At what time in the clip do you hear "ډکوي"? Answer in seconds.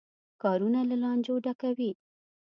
1.45-1.91